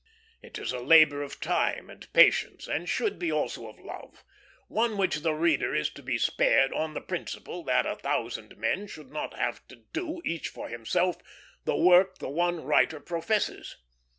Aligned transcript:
It 0.41 0.57
is 0.57 0.71
a 0.71 0.79
labor 0.79 1.21
of 1.21 1.39
time 1.39 1.87
and 1.91 2.11
patience, 2.11 2.67
and 2.67 2.89
should 2.89 3.19
be 3.19 3.31
also 3.31 3.67
of 3.67 3.77
love; 3.77 4.23
one 4.67 4.97
which 4.97 5.17
the 5.17 5.35
reader 5.35 5.75
is 5.75 5.91
to 5.91 6.01
be 6.01 6.17
spared, 6.17 6.73
on 6.73 6.95
the 6.95 7.01
principle 7.01 7.63
that 7.65 7.85
a 7.85 7.95
thousand 7.97 8.57
men 8.57 8.87
should 8.87 9.11
not 9.11 9.35
have 9.37 9.61
to 9.67 9.75
do, 9.75 10.19
each 10.25 10.47
for 10.49 10.69
himself, 10.69 11.17
the 11.65 11.75
work 11.77 12.17
the 12.17 12.29
one 12.29 12.63
writer 12.63 12.99
professes. 12.99 13.77